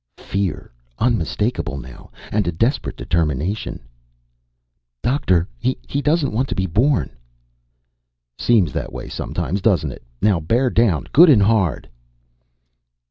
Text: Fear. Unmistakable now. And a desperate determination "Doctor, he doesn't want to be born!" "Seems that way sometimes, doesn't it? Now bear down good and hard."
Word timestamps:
Fear. 0.17 0.71
Unmistakable 0.97 1.77
now. 1.77 2.09
And 2.31 2.47
a 2.47 2.51
desperate 2.51 2.97
determination 2.97 3.81
"Doctor, 5.03 5.47
he 5.59 6.01
doesn't 6.01 6.31
want 6.33 6.47
to 6.49 6.55
be 6.55 6.65
born!" 6.65 7.11
"Seems 8.35 8.73
that 8.73 8.91
way 8.91 9.09
sometimes, 9.09 9.61
doesn't 9.61 9.91
it? 9.91 10.01
Now 10.19 10.39
bear 10.39 10.71
down 10.71 11.03
good 11.13 11.29
and 11.29 11.43
hard." 11.43 11.87